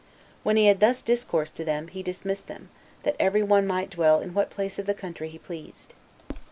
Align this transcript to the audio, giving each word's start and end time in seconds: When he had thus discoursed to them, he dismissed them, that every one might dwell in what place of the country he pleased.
When 0.41 0.57
he 0.57 0.65
had 0.65 0.79
thus 0.79 1.03
discoursed 1.03 1.53
to 1.57 1.63
them, 1.63 1.87
he 1.87 2.01
dismissed 2.01 2.47
them, 2.47 2.69
that 3.03 3.15
every 3.19 3.43
one 3.43 3.67
might 3.67 3.91
dwell 3.91 4.19
in 4.19 4.33
what 4.33 4.49
place 4.49 4.79
of 4.79 4.87
the 4.87 4.95
country 4.95 5.29
he 5.29 5.37
pleased. 5.37 5.93